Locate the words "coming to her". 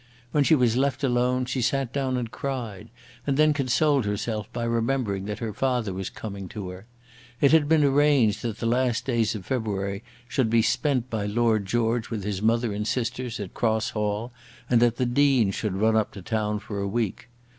6.09-6.87